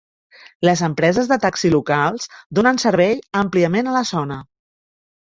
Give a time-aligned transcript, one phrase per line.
[0.67, 2.25] Les empreses de taxi locals
[2.59, 3.13] donen servei
[3.43, 4.39] àmpliament a la zona.